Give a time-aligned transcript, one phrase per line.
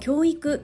[0.00, 0.62] 教育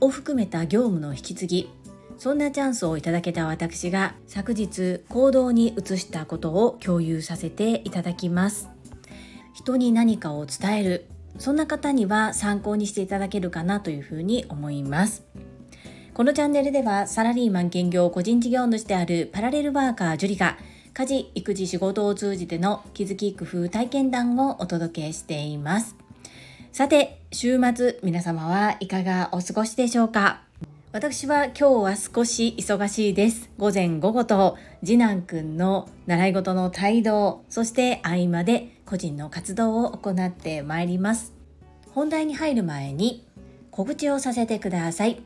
[0.00, 1.70] を含めた業務の引き継ぎ
[2.18, 8.70] そんなチャンスをいただけた私が昨日行動に移したことを共有させていただきます。
[9.52, 11.06] 人に何かを伝える。
[11.38, 15.24] そんな方には参考にしていただけるかなというふうに思います。
[16.14, 20.56] このチャンネルではサラリーマン兼業個人事業主であるパラレルワーカージュリが
[20.96, 25.94] 家事育児仕事を通じての気づき工夫体験談をお届けしています。
[26.72, 30.40] さて週末皆様はいかがお過ごしでしょうか？
[30.92, 33.50] 私は今日は少し忙しいです。
[33.58, 41.34] 午前午後と次男くんの習い事の帯同そして合間で個人の活動を行ってまいります。
[41.90, 43.28] 本題に入る前に
[43.70, 45.20] 告知をさせてください。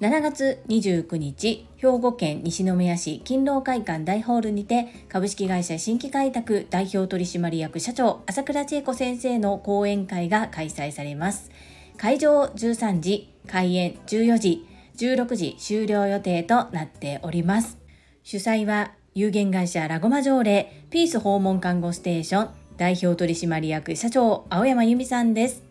[0.00, 11.50] 7月29日、兵庫県西宮市勤労会館大ホールにて株式会社新規開拓代表取締役社長朝倉千恵子先生の講演会が開催されます。
[11.98, 17.76] 会場13時、開演14時、16時終了予定となっております。
[18.22, 25.62] 主催は有限会社ラゴマ条例ピース訪問看護ステーション代表取締役社長青山由美さんです。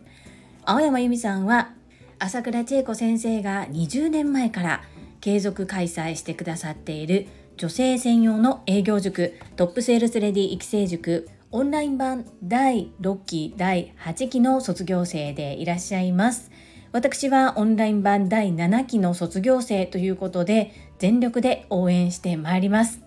[0.64, 1.72] 青山由美さんは
[2.20, 4.84] 朝倉千恵子先生が20年前から
[5.24, 16.50] 継続開催してくださっている女性専用の営業塾トップセールスレディ育成塾オンライン版第6期第8期の卒業生でいらっしゃいます。
[16.92, 23.00] 私はオンライン版第7期の卒業生ということで全力で応援してまいります。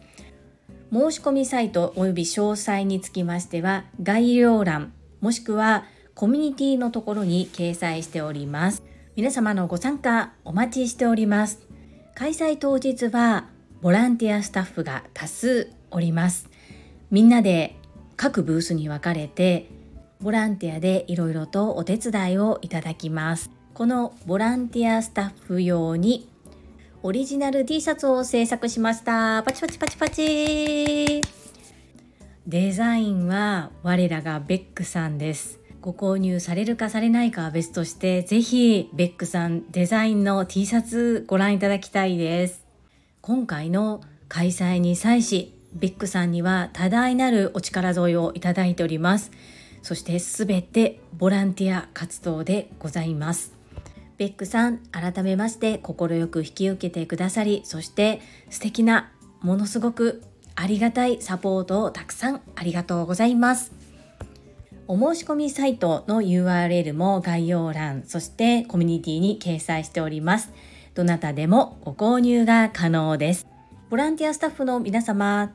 [0.91, 8.83] 申し込みサイト及び詳細につきましては概要欄もしくはコミュニティのところに掲載しております。
[9.15, 11.66] 皆様のご参加お待ちしております。
[12.17, 13.45] 開催当日は
[13.79, 16.49] ボランティアスタッフが多数おります。
[17.11, 17.75] みんなで
[18.15, 19.69] 各ブースに分かれて
[20.19, 23.51] ボランティアでいろいろとお手伝いをいただきます。
[23.75, 26.27] このボランティアスタッフ用に
[27.03, 29.43] オリジナル T シャツを制作しました。
[29.43, 31.21] パチパチパチパチ
[32.47, 35.59] デザインは我らがベックさんです。
[35.87, 42.65] ご購入されるかされないかは別としてぜひベックさんデザインの T シャツご覧いただきたいです。
[43.21, 49.31] 今回の開催に際しベックさんには多大なるお力添えをいただいております。
[49.81, 53.53] そしてすべてボランティア活動でございます。
[54.17, 58.19] ベックさん改めまして快く引き受けてくださりそして
[58.49, 59.09] 素敵な
[59.39, 60.21] ものすごく
[60.53, 63.86] ありがたいサポートをたくさんありがとうございます。
[64.89, 70.53] お申し込みサイトの URL も概要欄、そしてコミュニティに掲載しております。
[70.93, 73.47] どなたでもご購入が可能です。
[73.89, 75.51] ボランティアスタッフの皆様、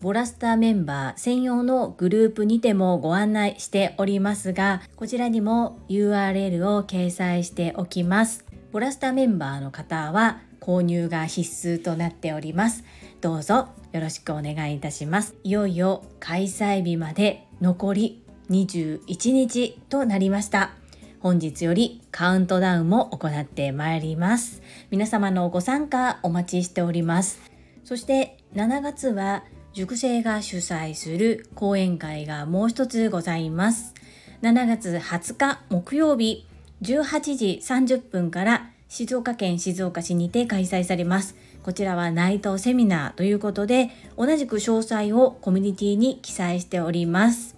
[0.00, 8.44] ボラスターメンバー専用のグループにてもご案内しておりますが、こちらにも URL を掲載しておきます。
[8.72, 12.82] ボラスターメンバーの方は購入が必須となっております。
[13.20, 15.36] どうぞよろしくお願いいたします。
[15.44, 20.72] いよいよ開催日まで残り21日となりました。
[21.20, 24.62] 本日よりカウントダウンも行ってまいります。
[24.90, 27.40] 皆様のご参加お待ちしております。
[27.84, 33.94] そして7月は塾生が主催する講演会がもう一つございます。
[34.42, 36.46] 7月20日木曜日
[36.82, 41.34] 18時30分から静岡県静岡市にて開催されます。
[41.62, 47.55] こちらはナイトセミナーということで同じく詳細をコミュニティに記載しております。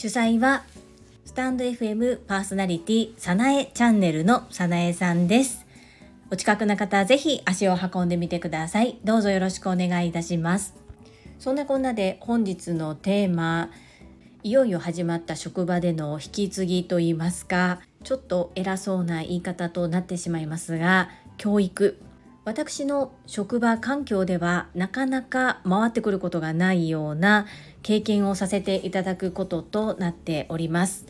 [0.00, 0.62] 主催は
[1.24, 5.66] スタンド FM パーソナリティさなえチャンネルのさなえさんです。
[6.30, 9.00] お近くの方ぜひ足を運んでみてください。
[9.02, 10.76] どうぞよろしくお願いいたします。
[11.40, 13.70] そんなこんなで本日のテーマ
[14.44, 21.98] いよいよ始まった職場での引き継ぎといいますかちょっと偉そうな言い方となってしまいますが教育
[22.48, 27.44] 私の職場環境ではなかなか回ってくることがないような
[27.82, 31.04] 経験をさせていただくこととなっております。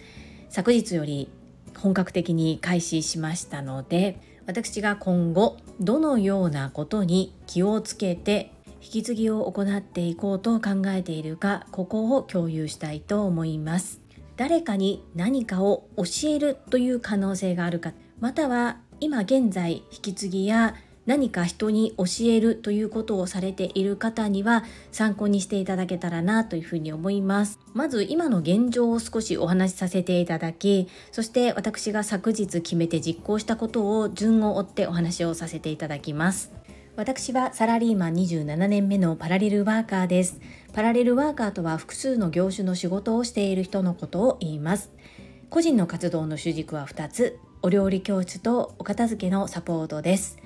[0.49, 1.31] 昨日より
[1.77, 8.51] 本格的に開始しましたので私が今後どのようなことに気をつけて
[8.83, 14.01] 引き継ぎを行っていこうと考えているかここを共有したいと思います。
[14.37, 20.75] 誰かに何かを教えるという可能性があるかまたは今現在引き継ぎや
[21.09, 24.63] 何か人に教えるということをされている方には
[24.93, 27.59] 参考にしていただけたらなというふうに思います。
[27.75, 36.53] まず今の現状を少しお話しさせていただき、そして私が昨日決めて実行したことを順を追ってお話をさせていただきます。
[36.95, 40.41] 私はサラリーマン27年目のパラレルワーカーです。
[40.79, 44.93] パラレルワーカーとは複数の業種の仕事をしている人のことを言います
[45.51, 50.39] 個人の活動の主軸は2つお料理教室とお片付けのサポートです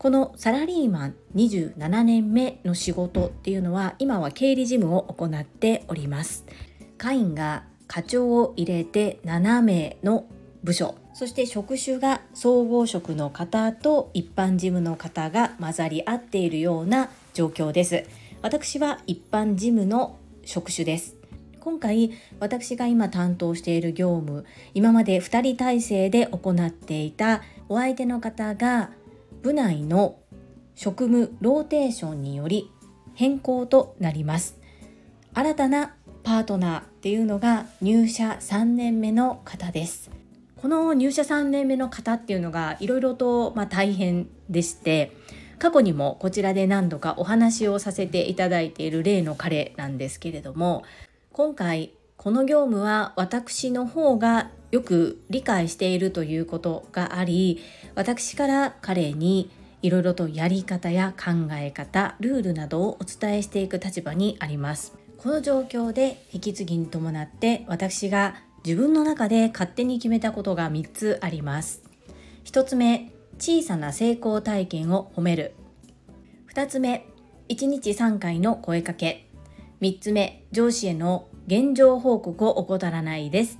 [0.00, 6.46] このサラリーマン27年目の仕事っていうのは今は経理事務を行っております。
[6.96, 10.24] 会員が課長を入れて7名の
[10.64, 10.94] 部署。
[11.12, 18.04] そして職種が総合職の方と一般事務の方が混ざり合っているような状況です。
[18.40, 21.16] 私は一般事務の職種です。
[21.60, 28.92] 今回私が今担当している業務今まで2人体制で行っていたお相手の方が
[29.42, 30.18] 部内の
[30.74, 32.70] 職務ローテーションにより
[33.14, 34.58] 変更となります。
[35.34, 40.10] 新たなパートナーっていうのが入社3年目の方です。
[40.60, 45.16] この入社3年目の方っていうのがいろいろとま大変でして
[45.58, 50.84] 過去にもこちらで何度かお話をさせていただいている例の彼なんですけれども
[51.32, 57.60] 今回この業務は私の方がよく理解しているということがあり
[57.94, 59.50] 私から彼に
[59.82, 64.94] いろいろとやり方や考え方ルールなどをお伝えしていく立場にあります。
[65.16, 71.82] この状況で引き継ぎに伴って私が自分の中で勝手に決めたことが3つあります。
[72.44, 75.54] 1つ目小さな成功体験を褒める。
[76.52, 77.06] 2つ目
[77.48, 79.28] 1日3回の声かけ。
[79.80, 83.58] 3つ目上司への現状報告を怠らないです。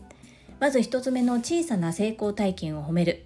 [0.61, 3.25] まず1つ目の小さな成功体験を褒める。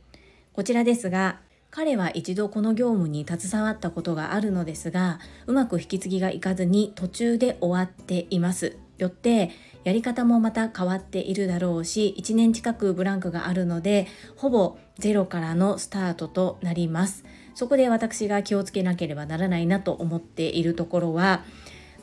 [0.52, 1.40] こちらですが
[1.72, 8.76] 彼は一度この業務に携わったことがあるのですがうまく引き継ぎがいかずに途中で終わっています。
[8.98, 9.50] よって
[9.82, 17.24] やり方もまた変わっているだろうし1年近くブランクがあるのでほぼゼロからのスタートとなります。
[17.56, 21.44] そこで私が気をつけなければならないなと思っているところは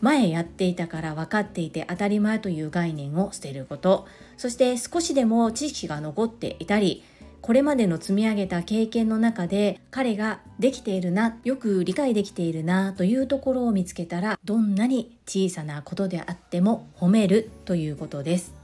[0.02, 4.08] 前やっていたから分かっていて当たり前という概念を捨てること。
[4.38, 7.04] そして少しでも知識が残っていたり
[7.42, 18.56] これまでの積み上げた経験の中で彼ができているなよく理解できているなというところを見つけたらどんなに小さなことであっても褒めるということです。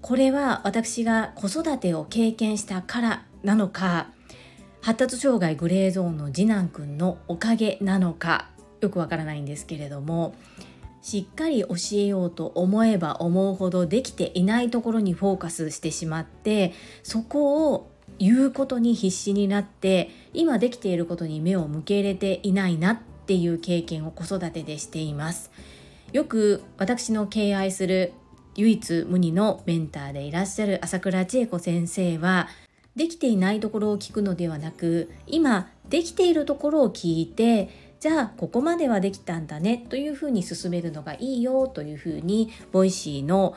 [0.00, 4.08] これは私が子育てを経験したからなのか
[4.80, 8.48] 発達障害グレーゾーンの次男くんのおかげなのか
[8.82, 10.34] よくわからないんですけれども
[11.00, 25.50] しっかり教えようと思えば思うほどできていないところにフォーカスしてしまってそこを言うことに必死になって今できていることに目を向けれていないなっていう経験を子育てでしています。
[26.12, 28.12] よく私の敬愛する
[28.54, 32.48] 唯一無二のメンターでいらっしゃる朝倉千恵子先生は
[32.96, 37.70] できていないところを聞くのではなく今できているところを聞いて
[38.02, 43.54] じゃあここまではできたんだねというふうに進めるのがいいよというふうに Voicy の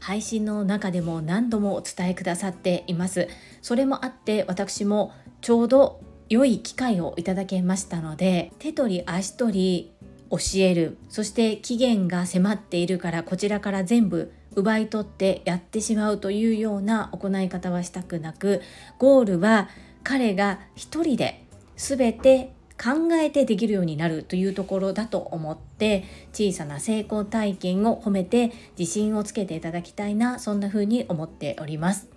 [0.00, 3.28] 配信の中でも何度もお伝えくださっています。
[3.62, 5.12] それもあって私も
[5.42, 9.92] ちょうど良い機会をいただけましたので手取り足取り
[10.28, 18.60] 教えるそして期限が迫っているからこちらから全部奪い取ってやってしまうというような行い方はしたくなく
[18.98, 19.68] ゴールは
[20.02, 21.46] 彼が一人で
[21.76, 32.08] 全て考えてできるようになるというところだと思って小さな成功体験を褒めて自信をつけていただきたいなそんな風に思っております。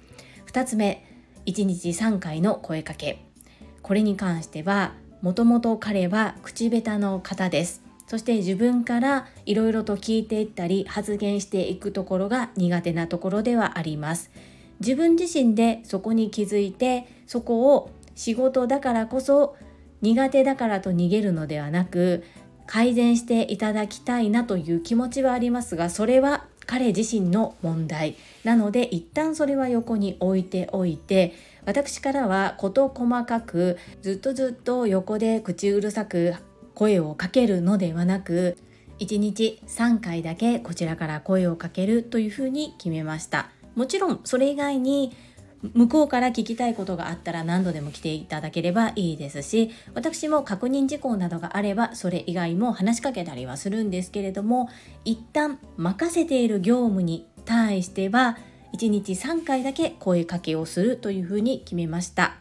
[0.47, 1.05] 2つ目
[1.45, 3.23] 1日3回の声かけ。
[3.81, 7.83] これに関してはもともと彼は口下手の方です。
[8.07, 14.31] そして自分からいろいろと聞いていったり発言していくところが苦手なところではあります。
[14.79, 19.55] 自分自身でそこに気づいてそこを仕事だからこそ
[20.01, 22.23] 苦手だからと逃げるのではなく
[22.65, 28.17] 改善していただきたいなという気持ちはありますがそれは彼自身の問題。
[28.43, 31.33] なので一旦それは横に置いておいて
[31.65, 36.35] 私からは事細かくずっとずっと横で口うるさく
[36.75, 38.57] 声をかけるのではなく
[38.99, 43.49] 1日3回だけこちらから声をかけるというふうに決めました。
[43.75, 45.15] もちろんそれ以外に
[45.73, 54.69] 向こうから聞きたいことがあったら何度でも来ていただければいいですし私も確認事項などがあればそれ以外も話しかけたりはするんですけれども
[55.03, 58.37] 一旦任せている業務に対しては
[58.73, 62.35] 1日3回だけ声かけをするというふうに決めました。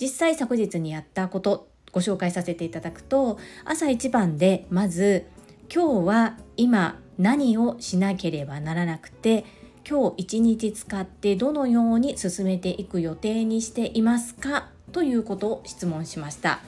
[0.00, 5.26] 実際昨日にやったことご紹介させていただくと朝一番でまず
[5.72, 9.44] 今日は今何をしなければならなくて
[9.88, 14.68] 今日一日使ってどのように進めていく予定にしていますか？
[14.90, 16.58] ということを質問しました。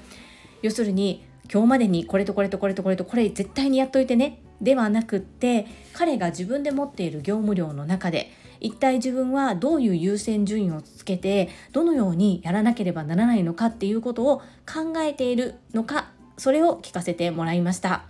[0.63, 4.41] 要するに今日までにこれとこれとこれとこれとこれ絶対にやっといてね。
[4.61, 14.39] ではなくって彼が自分で持っている業務量の中で一体自分はどういう優先順位をつけてどのようにやらなければならないのかっていうことを
[14.73, 18.05] 考えているのかそれを聞かせてもらいました。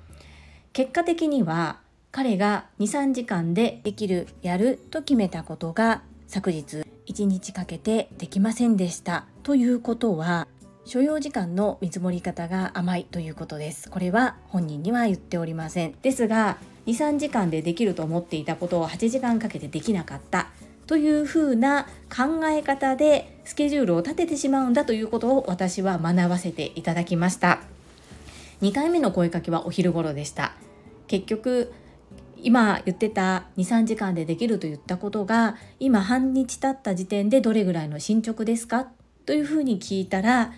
[0.74, 1.80] 結果的には
[2.18, 9.26] 彼が23時間でできるやると決めたことが昨日1日かけてできませんでした。
[9.44, 10.48] ということは
[10.84, 13.88] 所要時間の見積もり方が甘いということです。
[13.88, 15.94] これは本人には言っておりません。
[16.02, 20.48] ですが23時間でできると思っていたことを8時間かけてできなかった。
[20.88, 27.60] というふうな考え方でスケジュールを立ててしまうんだということを私は学ばせていただきました。
[28.60, 30.54] 2回目の声かけはお昼頃でした。
[31.06, 31.72] 結局
[32.42, 38.88] 今言ってた23時間でできると言ったことが今半日経った時点でどれぐらいの進捗ですか？
[39.26, 40.52] というふうに聞いたら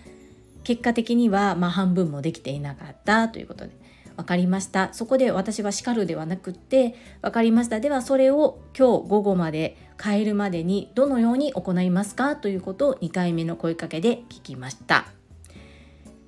[0.63, 3.81] 結果的にはま半分もできていなかったということで。
[4.17, 4.93] 分かりました。
[4.93, 7.79] そこで私は叱るではなくって分かりました。
[7.79, 12.35] ではそれを今日午後まで変えるまでにどのように行いますか？
[12.35, 15.07] ということを2回目の声かけで聞きました。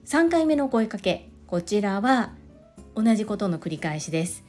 [0.05, 2.31] 3回目の声かけこちらは
[2.95, 4.43] 同じことの繰り返しです。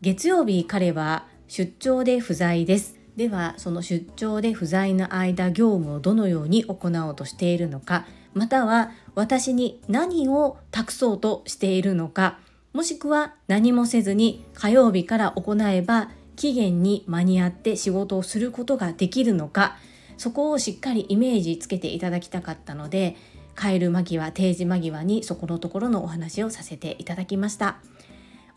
[0.00, 2.96] 月曜日彼は出張で不在です。
[3.16, 12.38] ではその出張で不在の間業務をどのように行おうとしているのかまたは私に何を託そうとしているのか
[12.72, 19.76] もしくは何もせずに火曜日から行えば期限に間に合って仕事をすることができるのか
[20.16, 23.16] そこをしっかりイメージつけていただきたかったので
[23.60, 27.78] 帰る間際定時間際にそこのところのお話をさせていただきました。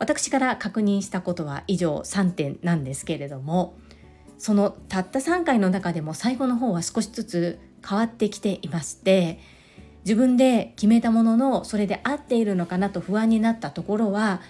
[0.02, 3.76] 私から確認したことは以上3点なんですけれども
[4.36, 9.38] そのたった3回の中でも最後の方は少しずつ変わってきていまして
[10.04, 14.40] 自分で決めたもののそれで合っているのかなと不安になったところは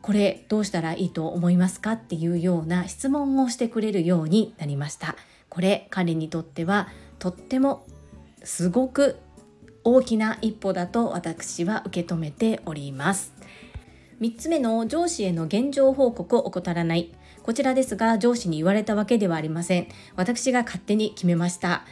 [0.00, 5.16] これどうしたらいいと思いますかっていうような質問をしてくれるようになりました。
[5.48, 6.88] これ彼にとっては
[7.18, 7.84] とっても
[8.44, 9.18] すごく
[9.82, 13.34] 大きな一歩だと私は受け止めております。
[14.20, 17.10] 3つ目の上司への現状報告を怠らない。
[17.42, 19.88] こちらですが上司に言われたわけではありません。
[20.14, 21.84] 私が勝手に決めました。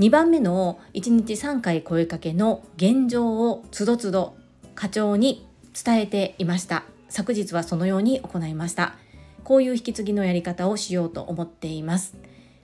[0.00, 4.36] 2番目の1日3回声かけの現状をつどつど
[4.74, 6.82] 課長に伝えていました。
[7.08, 8.96] 昨日はそのように行いました。
[9.44, 12.16] こういう引き継ぎのやり方をしようと思っています。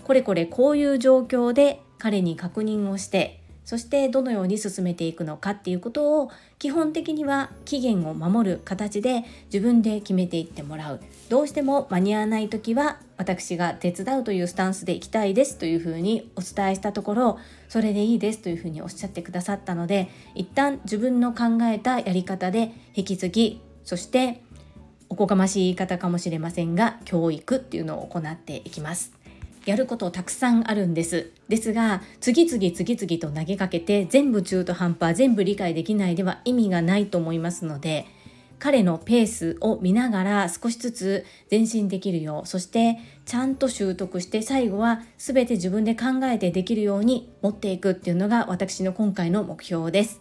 [0.02, 17.38] これこれこういう状況で彼に確認をしてそしてどのように進めていくのかっていうことを基本的には期限を守る形で自分で決めていってもらうどうしても間に合わない時は私が手伝うというスタンスでいきたいですというふうにお伝えしたところ
[17.68, 24.42] それでいいですというふうにおっしゃってくださったので一旦自分の考えたやり方で引き継ぎそして
[25.08, 29.21] おこがましい言い方かもしれませんが教育っていうのを行っていきます。
[29.64, 31.30] やることたくさんあるんです。
[31.48, 38.06] ですが次々次々と投げかけて全部中途半端全部理解できないでは意味がないと思いますので
[38.58, 50.20] 彼のペースを見ながら少しずつ前進できるようそしてちゃんと習得して最後は全て自分で考えてできるように持っていくっていうのが私の今回の目標です。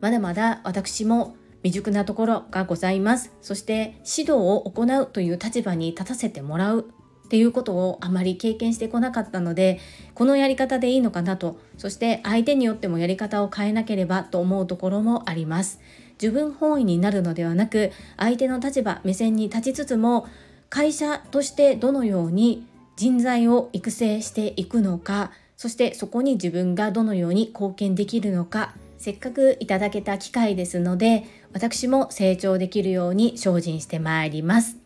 [0.00, 3.32] まだまだ私も未熟なところがございます。
[3.40, 6.90] そして指導を行うという立場に立たせてもらう。
[7.24, 9.80] っていうことをあまり経験してこなかったので
[10.14, 11.58] このやり方でいいのかなと。
[11.78, 15.80] そして相手によってもやり方を変えなければと思うところもあります。
[16.20, 20.26] 自分本位になるのではなく相手の立場目線に立ちつつも
[20.70, 22.66] 会社としてどのように
[22.96, 34.83] 人材を育成していくのかそしてそこに自分がどのように貢献できるのかせっかくいただけた機会ですので私も成長できるように精進してまいります。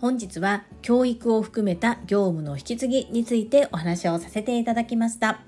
[0.00, 5.42] 本日は教育を含めた業務の引き継ぎについてお話をさせていただきました。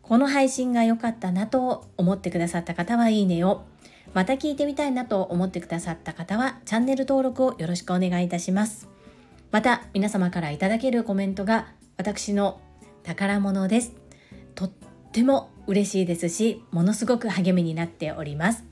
[0.00, 3.66] この配信が良かったなと思ってくださった方はいいねを、
[4.14, 8.88] また聞いてみたいなと思ってくださった方はチャンネル登録をよろしくお願いいたします。
[9.50, 12.60] また皆様からいただけるコメントが私の
[13.02, 13.92] 宝物です。
[14.54, 14.70] とっ
[15.12, 18.69] ても嬉しいですし、ものすごく励みになっております。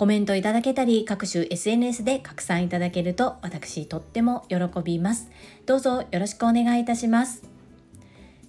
[0.00, 5.30] コメントいただけたり、各種 SNS で拡散いただけると私とっても喜びます。
[5.66, 7.42] どうぞよろしくお願いいたします。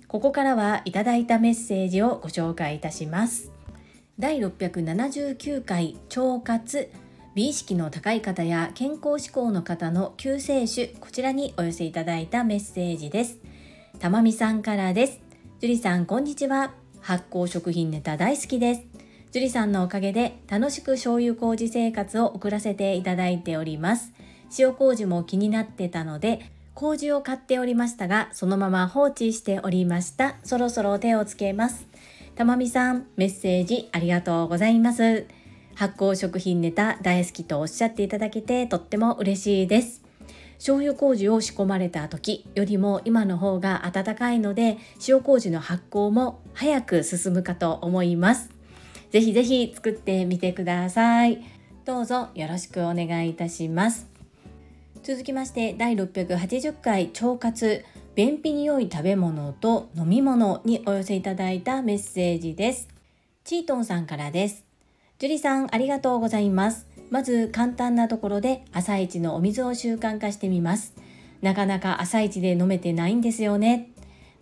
[0.07, 3.51] ここからはいただいたメッセージをご紹介いたします。
[4.17, 6.89] 第679回腸活
[7.35, 13.39] 美意識の高い方や健康志向の方の救世主こちらにお寄せいただいたメッセージです
[13.99, 15.19] たまみさんからです
[15.59, 18.90] 樹里さんこんにちは発酵食品ネタ大好きです
[19.31, 24.11] 樹里さんのおかげで楽しく醤油麹生活を送らせていただいております。
[24.59, 30.35] 塩麹も気になってたので麹を買っておりましたがそのまま放置しておりました。
[30.43, 31.87] そろそろ手をつけます。
[32.35, 35.25] たまみさんメッセージありがとうございます。
[35.75, 40.03] 発酵食品ネタ大好きとおっしゃっていただけてとっても嬉しいです。
[40.55, 48.60] 醤油麹を仕込まれた時よりも今の方が温かいので塩麹の発酵も早く進むかと思います。
[49.11, 51.43] ぜひぜひ作ってみてください。
[51.83, 54.07] どうぞよろしくお願いいたします。
[55.03, 57.83] 続きまして第680回腸活
[58.15, 62.87] 便秘に良い食べ物と飲み物にお寄せいただいたメッセージです。
[63.43, 64.63] チートンさんからです。
[65.19, 66.87] 樹里さんありがとうございます。
[67.09, 70.93] まず簡単なところで朝一のお水を習慣化してみます。
[71.41, 73.89] なかなか朝一で飲めてないんですよね。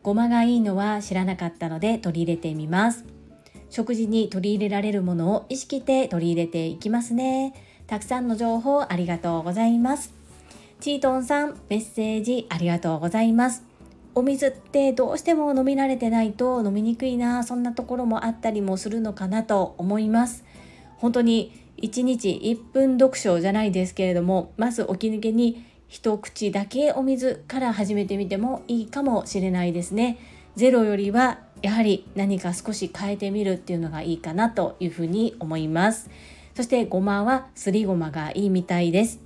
[0.04, 3.06] ごまがいいのは知らなかったので取り入れてみます。
[3.70, 7.54] 食事に取り入れられるものを意識して取り入れていきますね
[7.88, 10.20] たくさんの情報ありがとうございます
[10.80, 13.64] チートンさん、メッセージありがとうございます。
[14.16, 20.46] お水ってどうしても飲み慣れてないと飲みにくいな、そんなところもあったりもするのかなと思います。
[20.96, 30.18] 本当に1日1分読書じゃないですけれども、まず起き抜けに一口だけお水から始めてみてもいいかもしれないですね。
[30.56, 36.10] ゼロよりはやはり何か少し変えてみるっていうのがいいかなというふうに思います。
[36.56, 39.22] そしてごまはすりごまがいいみたいです。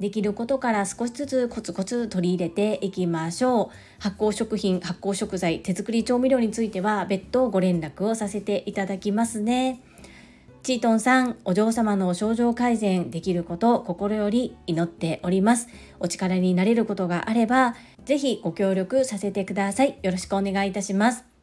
[0.00, 3.68] できることから少しずつコツコツ取り入れていきましょう。
[3.98, 9.80] 発酵食品発酵食材手作り調味料については別途ご連絡をさせていただきますね。
[10.62, 15.68] チートンさんお嬢様の症状改善できることを心より祈っております。
[16.00, 19.98] お力になれることがあればぜひご協力させてください。
[20.02, 21.35] よろしくお願いいたします。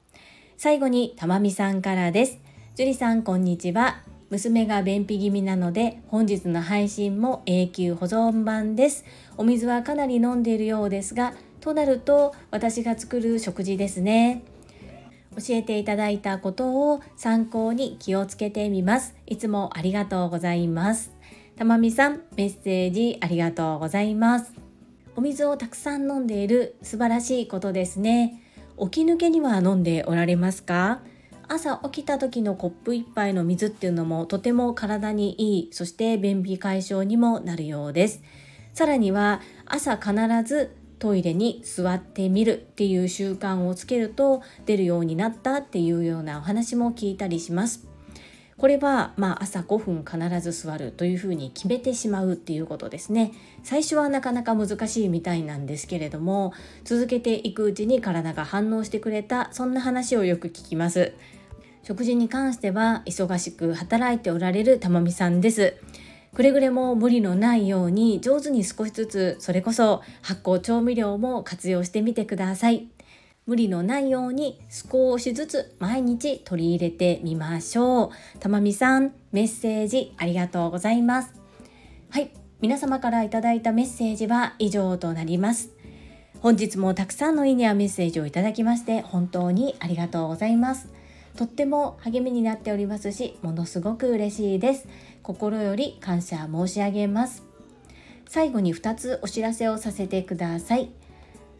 [0.63, 2.39] 最後にたまみさんからです。
[2.77, 4.01] 樹里さんこんにちは。
[4.29, 9.03] 娘が便秘気味なので本日の配信も永久保存版です。
[9.35, 14.43] お水はかなり飲んでいるようですがとなると私が作る食事ですね。
[15.35, 19.17] 教えていただいたことを参考に気をつけてみます。
[19.25, 21.11] いつもありがとうございます。
[21.57, 24.53] たまみさんメッセージありがとうございます。
[25.17, 28.39] お水をたくさん飲んでいる素晴らしいことですね。
[28.79, 31.01] 起き抜けには飲んでおられますか？
[31.47, 38.21] 朝起きた時のコップ1杯の水っていうのもとても体にいいそして便秘解消にもなるようです。
[38.73, 47.92] さらには朝必ずトイレに座ってみるっていう習慣をつけると出るようになったっていうようなお話も聞いたりします。
[48.63, 53.33] これはまあ朝5分必ず座るというふうに決めてしまうっていうことですね。
[53.61, 56.53] 最初はなかなか難しいみたいなんですけれども
[56.85, 61.11] 続けていくうちに体が反応してくれたそんな話をよく聞きます。
[61.83, 65.75] 食事に関しては忙しく働いておられるたまみさんです。
[66.33, 72.92] くれぐれも無理のないように上手に少しずつそれこそ発酵調味料も活用してみてください。
[73.45, 78.39] 無理のないように少しずつ毎日取り入れてみましょう。
[78.39, 81.33] たまみさんメッセージありがとうございます。
[82.09, 85.71] はい皆様からいただいたメッセージは以上となります。
[86.39, 90.87] 本日もたくさんのいいねやメッセージをいただきまして本当にありがとうございます。
[91.35, 94.87] とっても励みになっておりますしものすごく嬉しいです。
[95.21, 97.43] 心より感謝申し上げます。
[98.29, 100.91] 最後に2つお知らせをさせてください。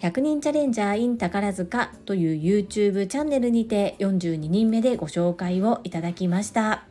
[0.00, 6.84] 100人チャレンジャー in 宝塚という YouTube チャンネルにて42人目でご紹介をいただきました。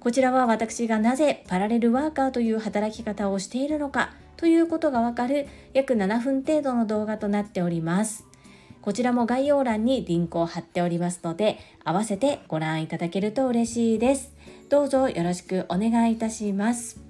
[0.00, 8.26] こちらは私がなぜパラレルワーカーという働き方をしているのかということがわかる約7分程度の動画となっております。
[8.82, 14.34] こちらも概要欄にリンクを貼っておりますので、合わせてご覧いただけると嬉しいです。
[14.68, 17.00] どうぞよろしくお願いいたします。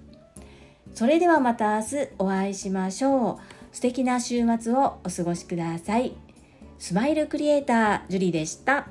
[0.94, 3.61] それではまた明日お会いしましょう。
[3.72, 6.14] 素敵な週末をお過ごしください。
[6.78, 8.86] スマイルクリエイター、ジュリでした。